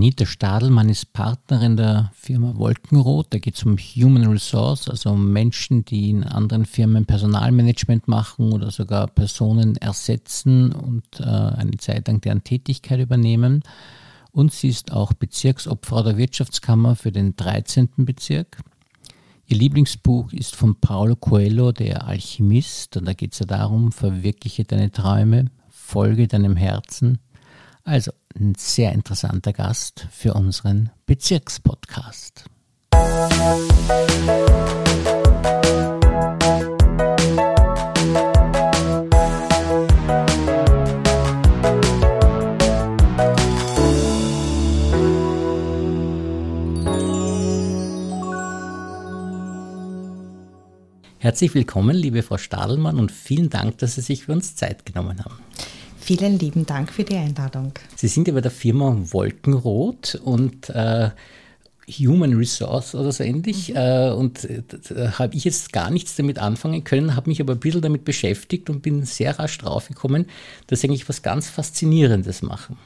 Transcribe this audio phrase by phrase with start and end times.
[0.00, 3.26] Anita Stadelmann ist Partnerin der Firma Wolkenrot.
[3.34, 8.50] Da geht es um Human Resource, also um Menschen, die in anderen Firmen Personalmanagement machen
[8.54, 13.62] oder sogar Personen ersetzen und äh, eine Zeit lang deren Tätigkeit übernehmen.
[14.32, 17.90] Und sie ist auch Bezirksobfrau der Wirtschaftskammer für den 13.
[17.98, 18.56] Bezirk.
[19.48, 22.96] Ihr Lieblingsbuch ist von Paulo Coelho, der Alchemist.
[22.96, 27.18] Und da geht es ja darum, verwirkliche deine Träume, folge deinem Herzen.
[27.84, 32.44] Also ein sehr interessanter Gast für unseren Bezirkspodcast.
[51.18, 55.22] Herzlich willkommen, liebe Frau Stadelmann, und vielen Dank, dass Sie sich für uns Zeit genommen
[55.24, 55.38] haben.
[56.10, 57.70] Vielen lieben Dank für die Einladung.
[57.94, 61.10] Sie sind ja bei der Firma Wolkenrot und äh,
[61.88, 63.68] Human Resource oder so ähnlich.
[63.68, 63.76] Mhm.
[63.76, 67.52] Äh, und äh, da habe ich jetzt gar nichts damit anfangen können, habe mich aber
[67.52, 70.26] ein bisschen damit beschäftigt und bin sehr rasch draufgekommen,
[70.66, 72.76] dass Sie eigentlich was ganz Faszinierendes machen.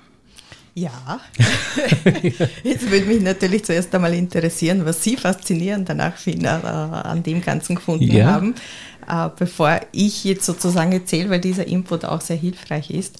[0.77, 1.21] Ja,
[2.65, 7.41] jetzt würde mich natürlich zuerst einmal interessieren, was Sie faszinierend danach finden, äh, an dem
[7.41, 8.27] Ganzen gefunden ja.
[8.27, 8.57] haben,
[9.39, 13.19] bevor ich jetzt sozusagen erzähle, weil dieser Input auch sehr hilfreich ist.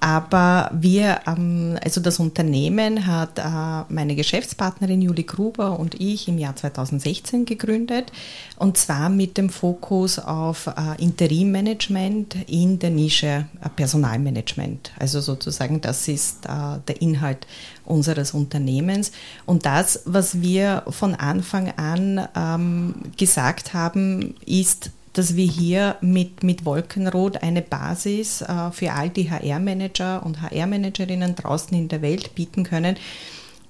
[0.00, 6.38] Aber wir, ähm, also das Unternehmen hat äh, meine Geschäftspartnerin Julie Gruber und ich im
[6.38, 8.12] Jahr 2016 gegründet
[8.58, 14.92] und zwar mit dem Fokus auf äh, Interimmanagement in der Nische äh, Personalmanagement.
[14.98, 17.46] Also sozusagen das ist der Inhalt
[17.84, 19.12] unseres Unternehmens.
[19.46, 26.42] Und das, was wir von Anfang an ähm, gesagt haben, ist, dass wir hier mit,
[26.42, 32.34] mit Wolkenrot eine Basis äh, für all die HR-Manager und HR-Managerinnen draußen in der Welt
[32.34, 32.96] bieten können,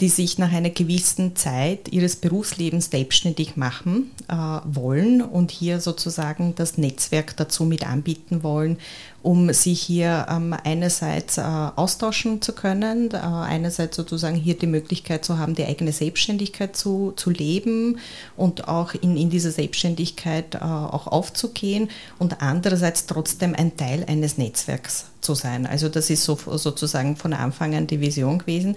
[0.01, 6.55] die sich nach einer gewissen Zeit ihres Berufslebens selbstständig machen äh, wollen und hier sozusagen
[6.57, 8.79] das Netzwerk dazu mit anbieten wollen,
[9.27, 15.25] um sich hier ähm, einerseits äh, austauschen zu können, äh, einerseits sozusagen hier die Möglichkeit
[15.25, 17.99] zu haben, die eigene Selbstständigkeit zu, zu leben
[18.37, 24.39] und auch in, in dieser Selbstständigkeit äh, auch aufzugehen und andererseits trotzdem ein Teil eines
[24.39, 25.67] Netzwerks zu sein.
[25.67, 28.77] Also das ist so, sozusagen von Anfang an die Vision gewesen.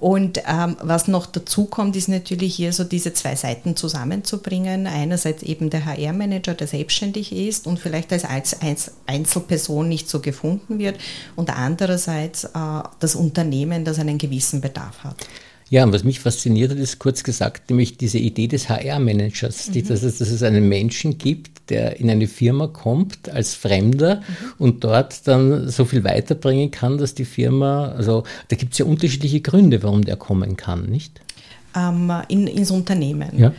[0.00, 4.86] Und ähm, was noch dazu kommt, ist natürlich hier so diese zwei Seiten zusammenzubringen.
[4.86, 8.24] Einerseits eben der HR-Manager, der selbstständig ist und vielleicht als
[9.06, 10.98] Einzelperson nicht so gefunden wird
[11.36, 12.48] und andererseits äh,
[12.98, 15.16] das Unternehmen, das einen gewissen Bedarf hat.
[15.70, 19.86] Ja, und was mich fasziniert hat, ist kurz gesagt, nämlich diese Idee des HR-Managers, mhm.
[19.86, 24.22] dass, es, dass es einen Menschen gibt, der in eine Firma kommt als Fremder mhm.
[24.58, 28.84] und dort dann so viel weiterbringen kann, dass die Firma, also da gibt es ja
[28.84, 31.20] unterschiedliche Gründe, warum der kommen kann, nicht?
[31.76, 33.30] Ähm, in, ins Unternehmen.
[33.38, 33.52] Ja.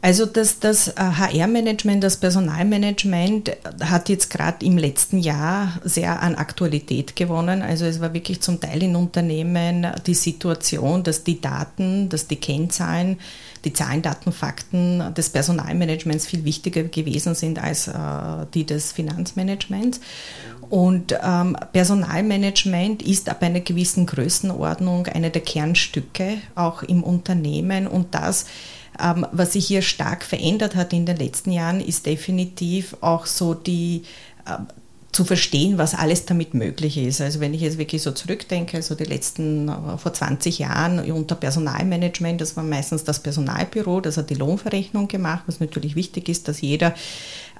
[0.00, 7.16] Also das, das HR-Management, das Personalmanagement hat jetzt gerade im letzten Jahr sehr an Aktualität
[7.16, 7.62] gewonnen.
[7.62, 12.36] Also es war wirklich zum Teil in Unternehmen die Situation, dass die Daten, dass die
[12.36, 13.18] Kennzahlen,
[13.64, 17.92] die Zahlen, Daten, Fakten des Personalmanagements viel wichtiger gewesen sind als äh,
[18.54, 20.00] die des Finanzmanagements.
[20.70, 28.14] Und ähm, Personalmanagement ist ab einer gewissen Größenordnung eine der Kernstücke auch im Unternehmen und
[28.14, 28.46] das
[29.00, 33.54] ähm, was sich hier stark verändert hat in den letzten Jahren, ist definitiv auch so
[33.54, 34.04] die
[34.48, 34.66] ähm,
[35.18, 37.20] zu verstehen, was alles damit möglich ist.
[37.20, 41.34] Also wenn ich jetzt wirklich so zurückdenke, also die letzten, äh, vor 20 Jahren unter
[41.34, 46.46] Personalmanagement, das war meistens das Personalbüro, das hat die Lohnverrechnung gemacht, was natürlich wichtig ist,
[46.46, 46.94] dass jeder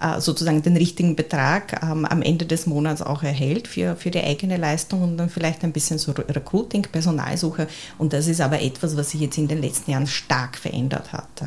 [0.00, 4.22] äh, sozusagen den richtigen Betrag ähm, am Ende des Monats auch erhält für, für die
[4.22, 7.66] eigene Leistung und dann vielleicht ein bisschen so Recruiting, Personalsuche.
[7.98, 11.42] Und das ist aber etwas, was sich jetzt in den letzten Jahren stark verändert hat.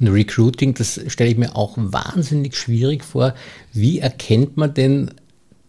[0.00, 3.34] Und Recruiting, das stelle ich mir auch wahnsinnig schwierig vor.
[3.72, 5.10] Wie erkennt man denn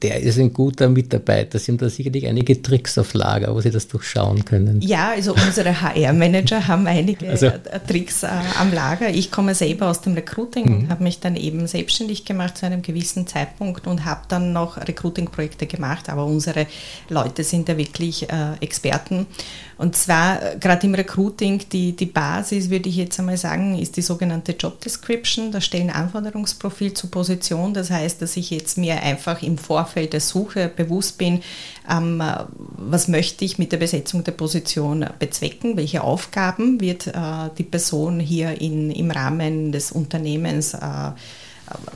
[0.02, 1.60] der ist ein guter Mitarbeiter.
[1.60, 4.82] Sie haben da sicherlich einige Tricks auf Lager, wo Sie das durchschauen können.
[4.82, 7.52] Ja, also unsere HR-Manager haben einige also.
[7.88, 8.30] Tricks äh,
[8.60, 9.10] am Lager.
[9.10, 10.76] Ich komme selber aus dem Recruiting mhm.
[10.76, 14.78] und habe mich dann eben selbstständig gemacht zu einem gewissen Zeitpunkt und habe dann noch
[14.78, 16.10] Recruiting-Projekte gemacht.
[16.10, 16.66] Aber unsere
[17.10, 19.28] Leute sind ja wirklich äh, Experten.
[19.82, 23.98] Und zwar äh, gerade im Recruiting, die, die Basis, würde ich jetzt einmal sagen, ist
[23.98, 27.74] die sogenannte Job Description, das Stellenanforderungsprofil zur Position.
[27.74, 31.42] Das heißt, dass ich jetzt mir einfach im Vorfeld der Suche bewusst bin,
[31.90, 32.22] ähm,
[32.78, 38.20] was möchte ich mit der Besetzung der Position bezwecken, welche Aufgaben wird äh, die Person
[38.20, 41.12] hier in, im Rahmen des Unternehmens äh,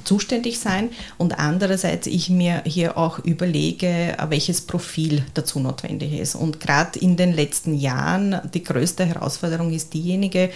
[0.04, 6.36] zuständig sein und andererseits ich mir hier auch überlege, welches Profil dazu notwendig ist.
[6.36, 10.50] Und gerade in den letzten Jahren, die größte Herausforderung ist diejenige,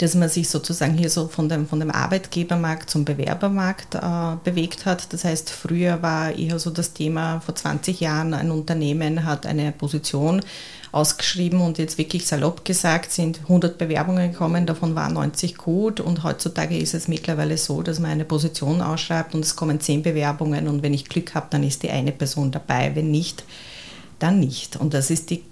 [0.00, 4.86] dass man sich sozusagen hier so von dem, von dem Arbeitgebermarkt zum Bewerbermarkt äh, bewegt
[4.86, 5.12] hat.
[5.12, 9.72] Das heißt, früher war eher so das Thema, vor 20 Jahren ein Unternehmen hat eine
[9.72, 10.40] Position
[10.90, 16.24] ausgeschrieben und jetzt wirklich salopp gesagt sind 100 Bewerbungen gekommen, davon waren 90 gut und
[16.24, 20.66] heutzutage ist es mittlerweile so, dass man eine Position ausschreibt und es kommen 10 Bewerbungen
[20.66, 23.44] und wenn ich Glück habe, dann ist die eine Person dabei, wenn nicht,
[24.18, 24.76] dann nicht.
[24.76, 25.44] Und das ist die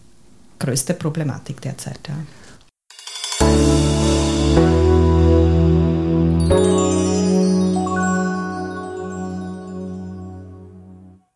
[0.59, 2.01] größte Problematik derzeit.
[2.09, 2.15] Ja.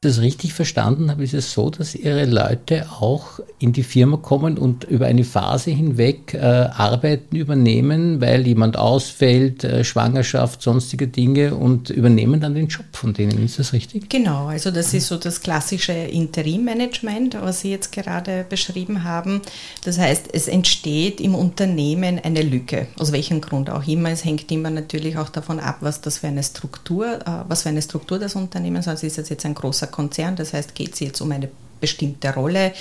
[0.02, 4.58] Das richtig verstanden habe, ist es so, dass Ihre Leute auch in die Firma kommen
[4.58, 11.54] und über eine Phase hinweg äh, Arbeiten übernehmen, weil jemand ausfällt, äh, Schwangerschaft, sonstige Dinge
[11.54, 13.44] und übernehmen dann den Job von denen.
[13.44, 14.10] Ist das richtig?
[14.10, 19.40] Genau, also das ist so das klassische Interimmanagement, was Sie jetzt gerade beschrieben haben.
[19.84, 24.10] Das heißt, es entsteht im Unternehmen eine Lücke, aus welchem Grund auch immer.
[24.10, 27.68] Es hängt immer natürlich auch davon ab, was das für eine Struktur, äh, was für
[27.68, 31.00] eine Struktur des Unternehmens, also ist das jetzt ein großer Konzern, das heißt, geht es
[31.00, 31.48] jetzt um eine
[31.82, 32.72] bestimmte Rolle,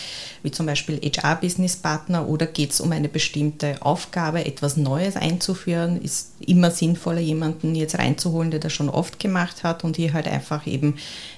[0.43, 6.33] wie zum Beispiel HR-Business-Partner, oder geht es um eine bestimmte Aufgabe, etwas Neues einzuführen, ist
[6.39, 10.65] immer sinnvoller, jemanden jetzt reinzuholen, der das schon oft gemacht hat und hier halt einfach
[10.67, 10.95] eben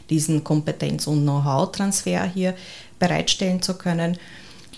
[0.10, 2.54] diesen Kompetenz- und Know-how-Transfer hier
[3.00, 4.18] bereitstellen zu können.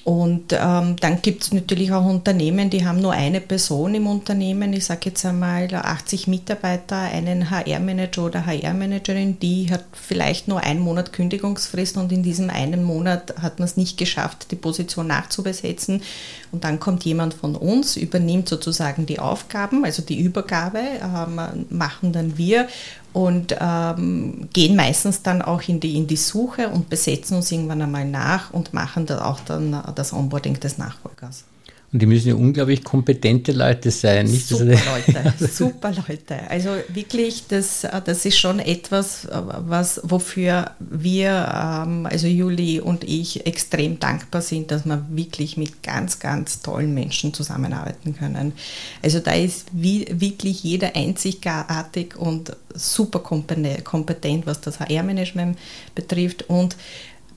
[0.06, 4.72] Und ähm, dann gibt es natürlich auch Unternehmen, die haben nur eine Person im Unternehmen,
[4.72, 10.82] ich sage jetzt einmal 80 Mitarbeiter, einen HR-Manager oder HR-Managerin, die hat vielleicht nur einen
[10.82, 16.04] Monat Kündigungsfrist und in diesem einen Monat hat man es nicht geschafft, die Position nachzubesetzen.
[16.56, 22.14] Und dann kommt jemand von uns, übernimmt sozusagen die Aufgaben, also die Übergabe ähm, machen
[22.14, 22.70] dann wir
[23.12, 27.82] und ähm, gehen meistens dann auch in die, in die Suche und besetzen uns irgendwann
[27.82, 31.44] einmal nach und machen dann auch dann das Onboarding des Nachfolgers.
[31.96, 34.50] Und die müssen ja unglaublich kompetente Leute sein, nicht?
[34.50, 36.42] Super Leute, super Leute.
[36.50, 41.30] Also wirklich, das, das ist schon etwas, was, wofür wir,
[41.88, 46.94] ähm, also Juli und ich, extrem dankbar sind, dass wir wirklich mit ganz, ganz tollen
[46.94, 48.52] Menschen zusammenarbeiten können.
[49.02, 55.58] Also da ist wirklich jeder einzigartig und super kompetent, was das HR-Management
[55.96, 56.76] betrifft und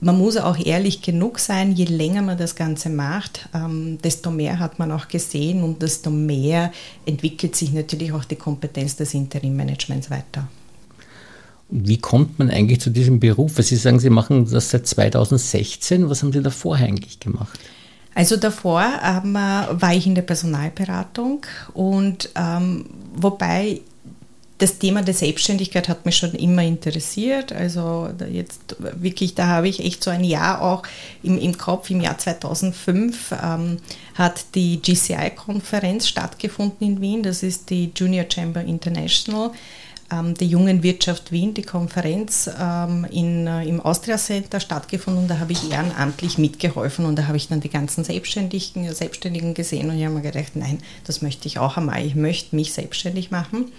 [0.01, 4.59] man muss auch ehrlich genug sein, je länger man das Ganze macht, ähm, desto mehr
[4.59, 6.71] hat man auch gesehen und desto mehr
[7.05, 10.47] entwickelt sich natürlich auch die Kompetenz des Interimmanagements weiter.
[11.69, 13.57] Wie kommt man eigentlich zu diesem Beruf?
[13.57, 16.09] Sie sagen, Sie machen das seit 2016.
[16.09, 17.59] Was haben Sie da vorher eigentlich gemacht?
[18.15, 22.85] Also davor ähm, war ich in der Personalberatung und ähm,
[23.15, 23.81] wobei
[24.59, 27.51] das Thema der Selbstständigkeit hat mich schon immer interessiert.
[27.51, 30.83] Also jetzt wirklich, da habe ich echt so ein Jahr auch
[31.23, 31.89] im, im Kopf.
[31.89, 33.77] Im Jahr 2005 ähm,
[34.15, 37.23] hat die GCI-Konferenz stattgefunden in Wien.
[37.23, 39.51] Das ist die Junior Chamber International
[40.11, 45.27] ähm, der jungen Wirtschaft Wien, die Konferenz ähm, in, äh, im Austria Center stattgefunden und
[45.29, 49.89] da habe ich ehrenamtlich mitgeholfen und da habe ich dann die ganzen Selbstständigen, Selbstständigen gesehen
[49.89, 53.31] und ich habe mir gedacht, nein, das möchte ich auch einmal, ich möchte mich selbstständig
[53.31, 53.71] machen.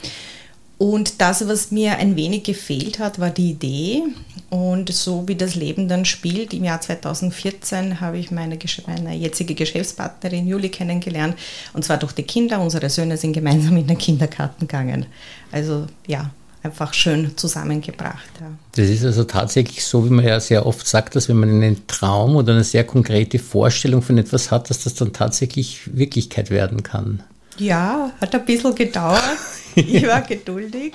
[0.80, 4.02] Und das, was mir ein wenig gefehlt hat, war die Idee.
[4.48, 9.54] Und so wie das Leben dann spielt, im Jahr 2014 habe ich meine, meine jetzige
[9.54, 11.36] Geschäftspartnerin Juli kennengelernt.
[11.74, 12.62] Und zwar durch die Kinder.
[12.62, 15.04] Unsere Söhne sind gemeinsam in den Kindergarten gegangen.
[15.52, 16.30] Also ja,
[16.62, 18.30] einfach schön zusammengebracht.
[18.40, 18.46] Ja.
[18.72, 21.86] Das ist also tatsächlich so, wie man ja sehr oft sagt, dass wenn man einen
[21.88, 26.82] Traum oder eine sehr konkrete Vorstellung von etwas hat, dass das dann tatsächlich Wirklichkeit werden
[26.82, 27.22] kann.
[27.58, 29.20] Ja, hat ein bisschen gedauert.
[29.74, 30.92] Ich war geduldig,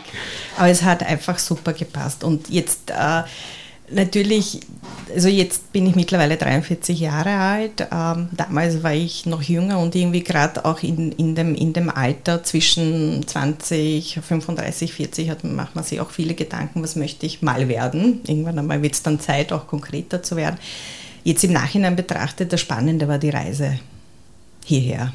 [0.58, 2.24] aber es hat einfach super gepasst.
[2.24, 3.24] Und jetzt äh,
[3.90, 4.62] natürlich,
[5.14, 7.88] also jetzt bin ich mittlerweile 43 Jahre alt.
[7.92, 11.90] Ähm, damals war ich noch jünger und irgendwie gerade auch in, in, dem, in dem
[11.90, 17.42] Alter zwischen 20, 35, 40 hat, macht man sich auch viele Gedanken, was möchte ich
[17.42, 18.22] mal werden.
[18.28, 20.58] Irgendwann einmal wird es dann Zeit, auch konkreter zu werden.
[21.24, 23.80] Jetzt im Nachhinein betrachtet, das Spannende war die Reise
[24.64, 25.12] hierher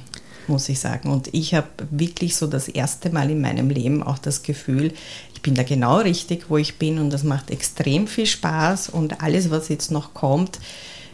[0.51, 1.11] muss ich sagen.
[1.11, 4.93] Und ich habe wirklich so das erste Mal in meinem Leben auch das Gefühl,
[5.35, 9.23] ich bin da genau richtig, wo ich bin und das macht extrem viel Spaß und
[9.23, 10.59] alles, was jetzt noch kommt,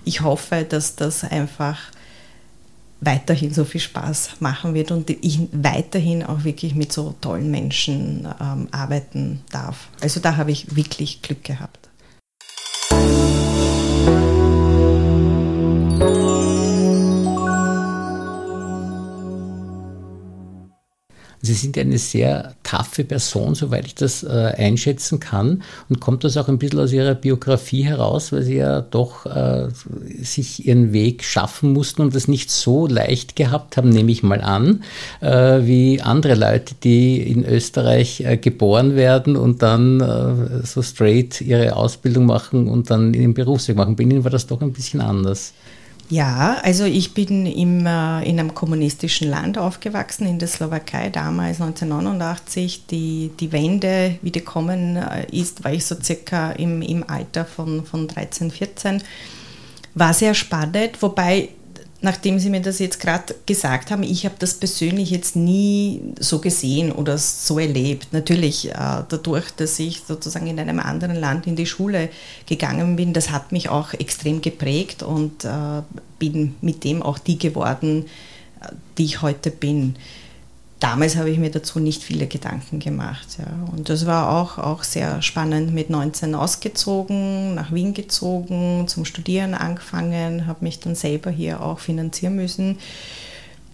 [0.05, 1.79] ich hoffe, dass das einfach
[3.01, 8.27] weiterhin so viel Spaß machen wird und ich weiterhin auch wirklich mit so tollen Menschen
[8.41, 9.89] ähm, arbeiten darf.
[10.01, 11.89] Also da habe ich wirklich Glück gehabt.
[21.47, 25.63] Sie sind eine sehr taffe Person, soweit ich das äh, einschätzen kann.
[25.89, 29.69] Und kommt das auch ein bisschen aus Ihrer Biografie heraus, weil Sie ja doch äh,
[30.21, 34.41] sich Ihren Weg schaffen mussten und das nicht so leicht gehabt haben, nehme ich mal
[34.41, 34.83] an,
[35.21, 41.41] äh, wie andere Leute, die in Österreich äh, geboren werden und dann äh, so straight
[41.41, 43.97] ihre Ausbildung machen und dann in den Berufsweg machen.
[43.97, 45.53] Bei Ihnen war das doch ein bisschen anders.
[46.09, 51.61] Ja, also ich bin im, äh, in einem kommunistischen Land aufgewachsen, in der Slowakei, damals
[51.61, 52.87] 1989.
[52.87, 57.45] Die, die Wende, wie die kommen äh, ist, war ich so circa im, im Alter
[57.45, 59.03] von, von 13, 14.
[59.95, 61.49] War sehr spannend, wobei
[62.01, 66.41] nachdem Sie mir das jetzt gerade gesagt haben, ich habe das persönlich jetzt nie so
[66.41, 68.09] gesehen oder so erlebt.
[68.13, 68.75] Natürlich äh,
[69.09, 72.09] dadurch, dass ich sozusagen in einem anderen Land in die Schule
[72.47, 75.83] gegangen bin, das hat mich auch extrem geprägt und äh,
[76.19, 78.07] bin mit dem auch die geworden,
[78.61, 79.97] äh, die ich heute bin
[80.87, 83.27] damals habe ich mir dazu nicht viele Gedanken gemacht.
[83.39, 83.47] Ja.
[83.73, 85.75] Und das war auch, auch sehr spannend.
[85.75, 91.81] Mit 19 ausgezogen, nach Wien gezogen, zum Studieren angefangen, habe mich dann selber hier auch
[91.81, 92.79] finanzieren müssen.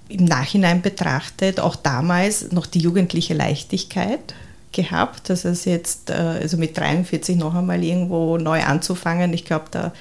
[0.08, 4.34] Im Nachhinein betrachtet, auch damals noch die jugendliche Leichtigkeit
[4.72, 5.28] gehabt.
[5.28, 9.34] Das ist jetzt, äh, also mit 43 noch einmal irgendwo neu anzufangen.
[9.34, 9.92] Ich glaube, da,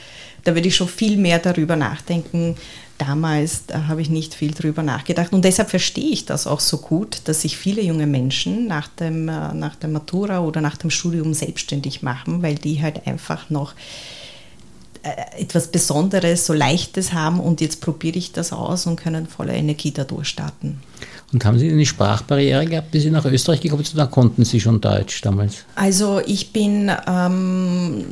[0.45, 2.55] da würde ich schon viel mehr darüber nachdenken,
[3.01, 5.33] damals da habe ich nicht viel drüber nachgedacht.
[5.33, 9.27] Und deshalb verstehe ich das auch so gut, dass sich viele junge Menschen nach, dem,
[9.27, 13.73] äh, nach der Matura oder nach dem Studium selbstständig machen, weil die halt einfach noch
[15.03, 19.53] äh, etwas Besonderes, so Leichtes haben und jetzt probiere ich das aus und können voller
[19.53, 20.79] Energie dadurch starten.
[21.33, 24.59] Und haben Sie eine Sprachbarriere gehabt, bis Sie nach Österreich gekommen sind, oder konnten Sie
[24.59, 25.65] schon Deutsch damals?
[25.73, 28.05] Also ich bin ähm,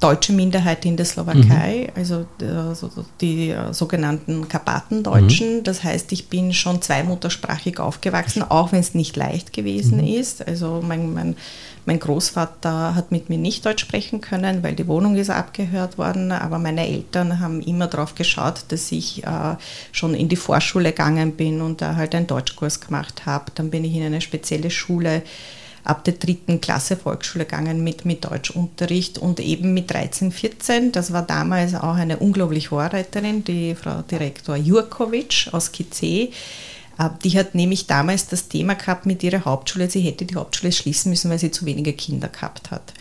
[0.00, 1.98] deutsche Minderheit in der Slowakei, mhm.
[2.00, 5.58] also äh, die äh, sogenannten Karpatendeutschen.
[5.58, 5.64] Mhm.
[5.64, 10.06] Das heißt, ich bin schon zweimuttersprachig aufgewachsen, auch wenn es nicht leicht gewesen mhm.
[10.06, 10.46] ist.
[10.46, 11.36] Also mein, mein
[11.86, 16.30] mein Großvater hat mit mir nicht Deutsch sprechen können, weil die Wohnung ist abgehört worden,
[16.30, 19.56] aber meine Eltern haben immer darauf geschaut, dass ich äh,
[19.90, 23.46] schon in die Vorschule gegangen bin und da halt einen Deutschkurs gemacht habe.
[23.54, 25.22] Dann bin ich in eine spezielle Schule
[25.84, 30.92] ab der dritten Klasse Volksschule gegangen mit, mit Deutschunterricht und eben mit 13, 14.
[30.92, 36.32] Das war damals auch eine unglaublich Vorreiterin, die Frau Direktor Jurkovic aus Kizee
[36.98, 40.72] äh, die hat nämlich damals das Thema gehabt mit ihrer Hauptschule, sie hätte die Hauptschule
[40.72, 42.92] schließen müssen, weil sie zu wenige Kinder gehabt hat.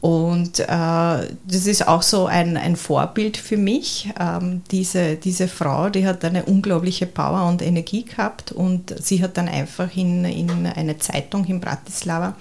[0.00, 4.10] Und äh, das ist auch so ein, ein Vorbild für mich.
[4.18, 9.36] Ähm, diese, diese Frau, die hat eine unglaubliche Power und Energie gehabt und sie hat
[9.36, 12.36] dann einfach in, in eine Zeitung in Bratislava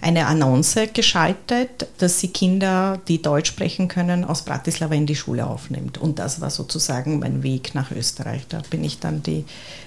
[0.00, 5.46] eine Annonce geschaltet, dass sie Kinder, die Deutsch sprechen können, aus Bratislava in die Schule
[5.46, 5.98] aufnimmt.
[5.98, 8.46] Und das war sozusagen mein Weg nach Österreich.
[8.48, 9.44] Da bin ich dann die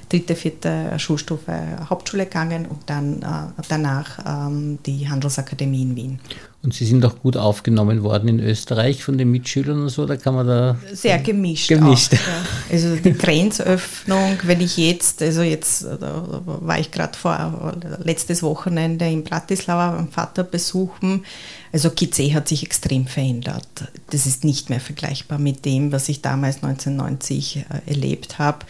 [0.09, 6.19] dritte, vierte Schulstufe Hauptschule gegangen und dann äh, danach ähm, die Handelsakademie in Wien.
[6.61, 10.17] Und Sie sind auch gut aufgenommen worden in Österreich von den Mitschülern und so, da
[10.17, 10.77] kann man da.
[10.91, 11.69] Sehr gemischt.
[11.69, 12.13] Gemischt.
[12.13, 12.45] Auch, ja.
[12.73, 19.05] Also die Grenzöffnung, wenn ich jetzt, also jetzt da war ich gerade vor letztes Wochenende
[19.05, 21.23] in Bratislava beim Vater besuchen.
[21.71, 23.67] Also Kizé hat sich extrem verändert.
[24.09, 28.65] Das ist nicht mehr vergleichbar mit dem, was ich damals 1990 äh, erlebt habe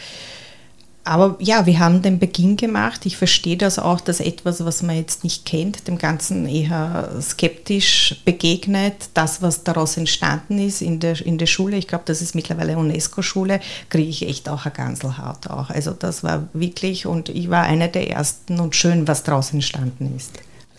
[1.04, 3.06] aber ja, wir haben den Beginn gemacht.
[3.06, 8.22] Ich verstehe das auch, dass etwas, was man jetzt nicht kennt, dem Ganzen eher skeptisch
[8.26, 9.10] begegnet.
[9.14, 12.78] Das, was daraus entstanden ist in der, in der Schule, ich glaube, das ist mittlerweile
[12.78, 15.70] UNESCO-Schule, kriege ich echt auch ein Ganselhaut auch.
[15.70, 20.14] Also das war wirklich, und ich war einer der Ersten und schön, was daraus entstanden
[20.16, 20.32] ist.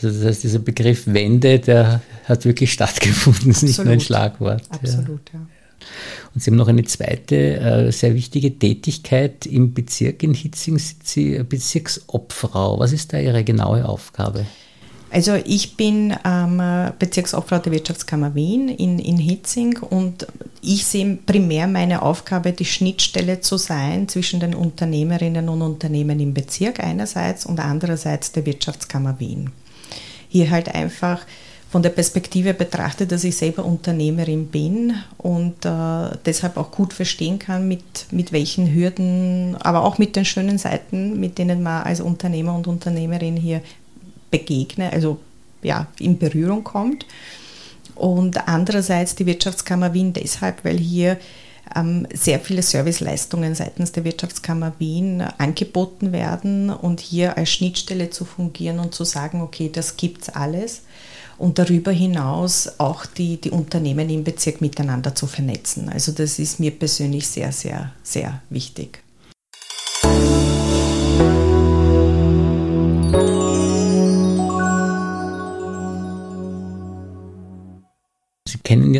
[0.03, 4.63] Also das heißt, dieser Begriff Wende, der hat wirklich stattgefunden, ist nicht nur ein Schlagwort.
[4.71, 5.41] Absolut, ja.
[5.41, 5.47] ja.
[6.35, 11.07] Und Sie haben noch eine zweite äh, sehr wichtige Tätigkeit im Bezirk in Hitzing, sind
[11.07, 12.79] Sie Bezirksobfrau.
[12.79, 14.47] Was ist da Ihre genaue Aufgabe?
[15.13, 16.63] Also ich bin ähm,
[16.99, 20.27] Bezirksobfrau der Wirtschaftskammer Wien in, in Hitzing und
[20.63, 26.33] ich sehe primär meine Aufgabe, die Schnittstelle zu sein zwischen den Unternehmerinnen und Unternehmen im
[26.33, 29.51] Bezirk einerseits und andererseits der Wirtschaftskammer Wien.
[30.29, 31.23] Hier halt einfach
[31.71, 37.39] von der Perspektive betrachtet, dass ich selber Unternehmerin bin und äh, deshalb auch gut verstehen
[37.39, 42.01] kann, mit, mit welchen Hürden, aber auch mit den schönen Seiten, mit denen man als
[42.01, 43.63] Unternehmer und Unternehmerin hier
[44.33, 45.21] begegnet, also
[45.63, 47.07] ja, in Berührung kommt.
[47.95, 51.19] Und andererseits die Wirtschaftskammer Wien deshalb, weil hier
[51.77, 58.25] ähm, sehr viele Serviceleistungen seitens der Wirtschaftskammer Wien angeboten werden und hier als Schnittstelle zu
[58.25, 60.83] fungieren und zu sagen, okay, das gibt es alles
[61.41, 65.89] und darüber hinaus auch die, die Unternehmen im Bezirk miteinander zu vernetzen.
[65.89, 69.03] Also das ist mir persönlich sehr, sehr, sehr wichtig.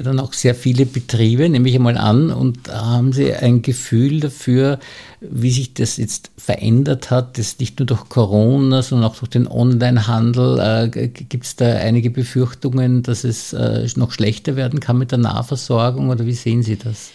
[0.01, 4.21] Ja dann auch sehr viele Betriebe, nehme ich einmal an, und haben Sie ein Gefühl
[4.21, 4.79] dafür,
[5.21, 9.47] wie sich das jetzt verändert hat, das nicht nur durch Corona, sondern auch durch den
[9.47, 10.59] Onlinehandel.
[10.95, 15.19] Äh, Gibt es da einige Befürchtungen, dass es äh, noch schlechter werden kann mit der
[15.19, 17.11] Nahversorgung oder wie sehen Sie das?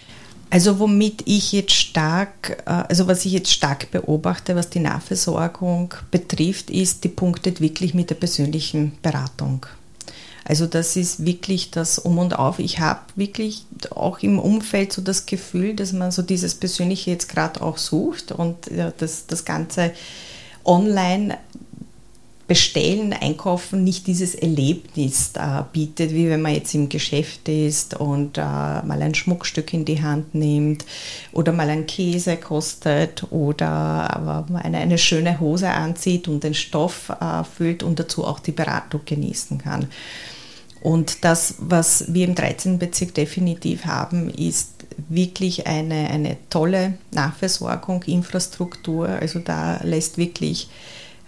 [0.51, 5.93] Also womit ich jetzt stark, äh, also was ich jetzt stark beobachte, was die Nahversorgung
[6.11, 9.65] betrifft, ist, die punktet wirklich mit der persönlichen Beratung.
[10.47, 12.59] Also das ist wirklich das Um und Auf.
[12.59, 17.29] Ich habe wirklich auch im Umfeld so das Gefühl, dass man so dieses Persönliche jetzt
[17.29, 19.91] gerade auch sucht und das, das Ganze
[20.63, 21.37] online
[22.47, 28.37] Bestellen, Einkaufen nicht dieses Erlebnis äh, bietet, wie wenn man jetzt im Geschäft ist und
[28.37, 30.85] äh, mal ein Schmuckstück in die Hand nimmt
[31.31, 37.09] oder mal ein Käse kostet oder äh, eine, eine schöne Hose anzieht und den Stoff
[37.09, 39.87] äh, füllt und dazu auch die Beratung genießen kann.
[40.81, 42.77] Und das, was wir im 13.
[42.77, 49.09] Bezirk definitiv haben, ist wirklich eine, eine tolle Nachversorgung, Infrastruktur.
[49.09, 50.69] Also da lässt wirklich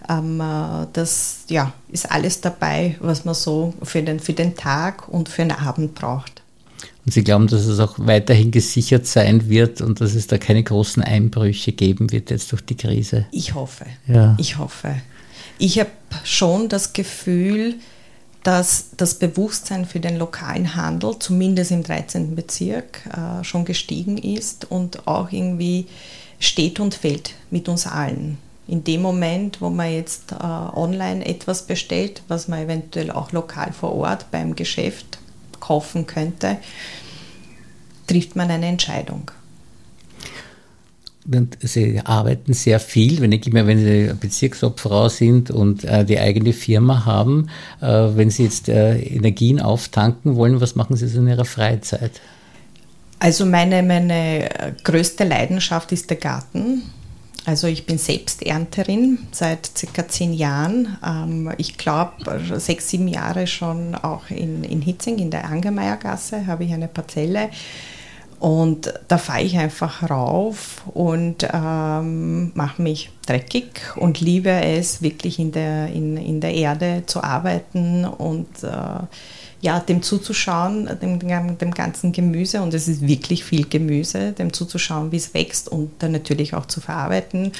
[0.08, 5.42] das ja, ist alles dabei, was man so für den, für den Tag und für
[5.42, 6.42] den Abend braucht.
[7.04, 10.62] Und Sie glauben, dass es auch weiterhin gesichert sein wird und dass es da keine
[10.62, 13.26] großen Einbrüche geben wird jetzt durch die Krise?
[13.32, 13.84] Ich hoffe.
[14.06, 14.34] Ja.
[14.38, 14.94] Ich hoffe.
[15.58, 15.90] Ich habe
[16.24, 17.74] schon das Gefühl,
[18.42, 22.34] dass das Bewusstsein für den lokalen Handel, zumindest im 13.
[22.34, 25.86] Bezirk, äh, schon gestiegen ist und auch irgendwie
[26.38, 28.38] steht und fällt mit uns allen
[28.68, 33.72] in dem Moment, wo man jetzt äh, online etwas bestellt, was man eventuell auch lokal
[33.72, 35.18] vor Ort beim Geschäft
[35.58, 36.58] kaufen könnte,
[38.06, 39.30] trifft man eine Entscheidung.
[41.30, 46.52] Und Sie arbeiten sehr viel, wenn, ich, wenn Sie Bezirksobfrau sind und äh, die eigene
[46.52, 47.48] Firma haben.
[47.80, 52.20] Äh, wenn Sie jetzt äh, Energien auftanken wollen, was machen Sie so in Ihrer Freizeit?
[53.18, 54.48] Also meine, meine
[54.84, 56.82] größte Leidenschaft ist der Garten.
[57.48, 60.98] Also ich bin selbst Ernterin seit circa zehn Jahren.
[61.02, 62.12] Ähm, ich glaube,
[62.58, 67.48] sechs, sieben Jahre schon auch in, in Hitzing, in der Angermeiergasse, habe ich eine Parzelle.
[68.38, 75.38] Und da fahre ich einfach rauf und ähm, mache mich dreckig und liebe es, wirklich
[75.38, 79.06] in der, in, in der Erde zu arbeiten und äh,
[79.60, 81.18] ja, dem zuzuschauen, dem,
[81.58, 85.90] dem ganzen Gemüse, und es ist wirklich viel Gemüse, dem zuzuschauen, wie es wächst und
[85.98, 87.52] dann natürlich auch zu verarbeiten.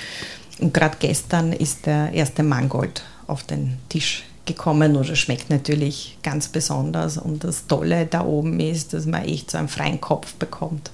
[0.61, 6.49] Und gerade gestern ist der erste Mangold auf den Tisch gekommen oder schmeckt natürlich ganz
[6.49, 7.19] besonders.
[7.19, 10.91] Und das Tolle da oben ist, dass man echt so einen freien Kopf bekommt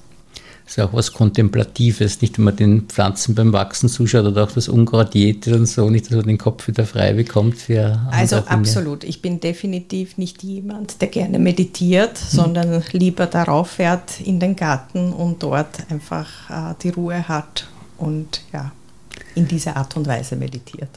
[0.66, 4.52] ist ja auch was Kontemplatives, nicht wenn man den Pflanzen beim Wachsen zuschaut oder auch
[4.52, 8.36] das Unkraut jätet und so, nicht, dass man den Kopf wieder frei bekommt für Also
[8.36, 9.04] absolut.
[9.04, 12.28] Ich bin definitiv nicht jemand, der gerne meditiert, hm.
[12.28, 18.42] sondern lieber darauf fährt in den Garten und dort einfach äh, die Ruhe hat und
[18.52, 18.72] ja,
[19.34, 20.90] in dieser Art und Weise meditiert.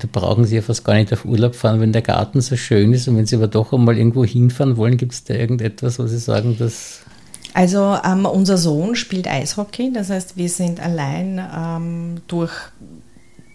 [0.00, 2.92] Da brauchen Sie ja fast gar nicht auf Urlaub fahren, wenn der Garten so schön
[2.92, 3.06] ist.
[3.08, 6.18] Und wenn Sie aber doch einmal irgendwo hinfahren wollen, gibt es da irgendetwas, wo Sie
[6.18, 7.00] sagen, dass.
[7.52, 12.52] Also ähm, unser Sohn spielt Eishockey, das heißt, wir sind allein ähm, durch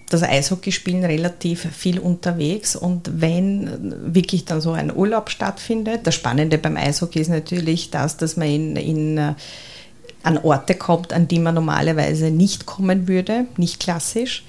[0.10, 6.58] das Eishockeyspielen relativ viel unterwegs und wenn wirklich dann so ein Urlaub stattfindet, das Spannende
[6.58, 9.34] beim Eishockey ist natürlich das, dass man in, in, äh,
[10.24, 14.44] an Orte kommt, an die man normalerweise nicht kommen würde, nicht klassisch.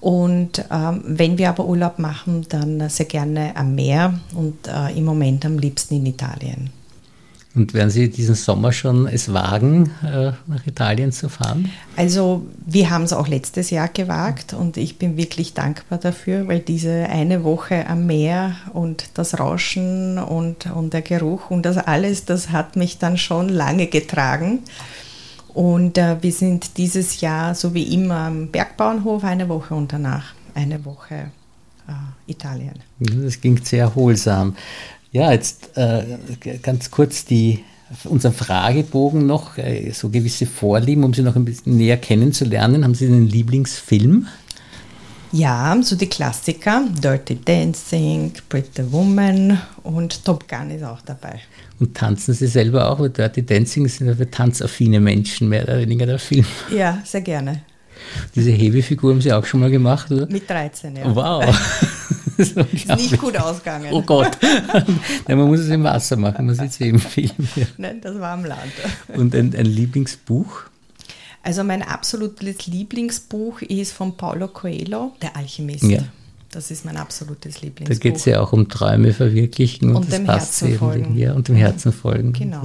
[0.00, 5.04] Und ähm, wenn wir aber Urlaub machen, dann sehr gerne am Meer und äh, im
[5.04, 6.70] Moment am liebsten in Italien.
[7.52, 11.68] Und werden Sie diesen Sommer schon es wagen, äh, nach Italien zu fahren?
[11.96, 16.60] Also wir haben es auch letztes Jahr gewagt und ich bin wirklich dankbar dafür, weil
[16.60, 22.24] diese eine Woche am Meer und das Rauschen und, und der Geruch und das alles,
[22.24, 24.60] das hat mich dann schon lange getragen.
[25.54, 30.34] Und äh, wir sind dieses Jahr, so wie immer, am Bergbauernhof eine Woche und danach
[30.54, 31.30] eine Woche
[31.88, 32.74] äh, Italien.
[32.98, 34.56] Das klingt sehr erholsam.
[35.12, 36.18] Ja, jetzt äh,
[36.62, 37.64] ganz kurz die,
[38.04, 42.84] unseren Fragebogen noch, äh, so gewisse Vorlieben, um Sie noch ein bisschen näher kennenzulernen.
[42.84, 44.28] Haben Sie einen Lieblingsfilm?
[45.32, 51.40] Ja, so die Klassiker, Dirty Dancing, Pretty Woman und Top Gun ist auch dabei.
[51.78, 52.98] Und tanzen Sie selber auch?
[52.98, 56.44] Weil Dirty Dancing sind ja für tanzaffine Menschen mehr oder weniger der Film.
[56.74, 57.62] Ja, sehr gerne.
[58.34, 60.26] Diese Hebefigur haben Sie auch schon mal gemacht, oder?
[60.26, 61.14] Mit 13, ja.
[61.14, 61.44] Wow.
[62.36, 63.88] ist, ist nicht gut ausgegangen.
[63.92, 64.36] Oh Gott.
[65.28, 67.30] Nein, man muss es im Wasser machen, man sieht es im Film.
[67.54, 67.66] Ja.
[67.76, 68.72] Nein, das war am Land.
[69.14, 70.69] Und ein, ein Lieblingsbuch?
[71.42, 75.84] Also mein absolutes Lieblingsbuch ist von Paulo Coelho, Der Alchemist.
[75.84, 76.02] Ja.
[76.52, 77.96] Das ist mein absolutes Lieblingsbuch.
[77.96, 81.16] Da geht es ja auch um Träume verwirklichen und, und dem Herzen folgen.
[81.16, 82.32] Ja, und dem Herzen folgen.
[82.32, 82.62] Genau.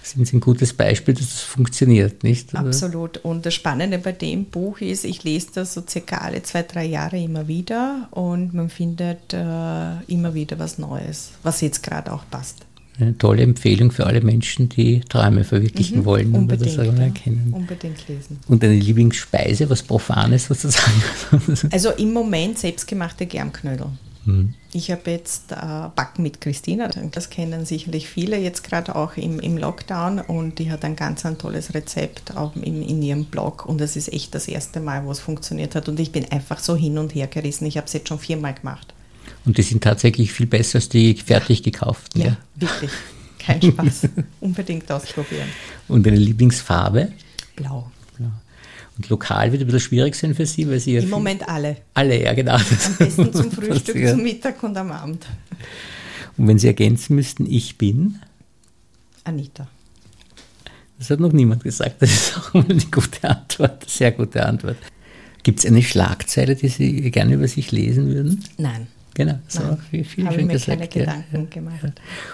[0.00, 2.52] Das ist ein gutes Beispiel, dass das funktioniert, nicht?
[2.52, 2.66] Oder?
[2.66, 3.18] Absolut.
[3.18, 6.84] Und das Spannende bei dem Buch ist, ich lese das so circa alle zwei, drei
[6.84, 12.24] Jahre immer wieder und man findet äh, immer wieder was Neues, was jetzt gerade auch
[12.28, 12.67] passt
[12.98, 17.52] eine tolle Empfehlung für alle Menschen, die Träume verwirklichen mhm, wollen unbedingt, das ja, erkennen.
[17.52, 18.38] Unbedingt lesen.
[18.48, 21.02] Und eine Lieblingsspeise, was Profanes sozusagen?
[21.70, 23.86] also im Moment selbstgemachte Germknödel.
[24.24, 24.54] Mhm.
[24.72, 25.56] Ich habe jetzt äh,
[25.94, 30.70] Backen mit Christina, das kennen sicherlich viele jetzt gerade auch im, im Lockdown und die
[30.70, 34.34] hat ein ganz ein tolles Rezept auch in, in ihrem Blog und das ist echt
[34.34, 37.28] das erste Mal, wo es funktioniert hat und ich bin einfach so hin und her
[37.28, 37.64] gerissen.
[37.64, 38.92] Ich habe es jetzt schon viermal gemacht.
[39.48, 42.20] Und die sind tatsächlich viel besser als die fertig gekauften.
[42.20, 42.36] Ja, ja.
[42.56, 42.90] wirklich.
[43.38, 44.06] Kein Spaß.
[44.40, 45.48] Unbedingt ausprobieren.
[45.88, 47.12] Und deine Lieblingsfarbe?
[47.56, 47.90] Blau.
[48.18, 48.30] Blau.
[48.98, 51.78] Und lokal wird ein bisschen schwierig sein für Sie, weil Sie Im Moment alle.
[51.94, 52.56] Alle, ja, genau.
[52.56, 54.12] Am besten zum Frühstück, ja.
[54.12, 55.24] zum Mittag und am Abend.
[56.36, 58.18] Und wenn Sie ergänzen müssten, ich bin?
[59.24, 59.66] Anita.
[60.98, 62.02] Das hat noch niemand gesagt.
[62.02, 64.76] Das ist auch eine gute Antwort, sehr gute Antwort.
[65.42, 68.44] Gibt es eine Schlagzeile, die Sie gerne über sich lesen würden?
[68.58, 68.88] Nein.
[69.18, 70.78] Genau, so wie viel habe schon mir gesagt.
[70.78, 71.82] keine Gedanken ja, gemacht.
[71.82, 71.90] Ja.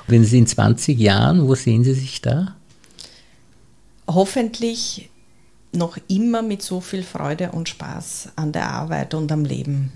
[0.07, 2.57] Wenn Sie in 20 Jahren, wo sehen Sie sich da?
[4.07, 5.09] Hoffentlich
[5.73, 9.92] noch immer mit so viel Freude und Spaß an der Arbeit und am Leben.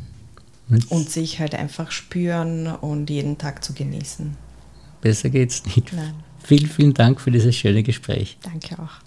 [0.71, 0.91] Jetzt.
[0.91, 4.35] Und sich halt einfach spüren und jeden Tag zu genießen.
[5.03, 5.93] Besser geht's nicht.
[5.93, 6.15] Nein.
[6.43, 8.39] Vielen, vielen Dank für dieses schöne Gespräch.
[8.43, 9.03] Danke auch.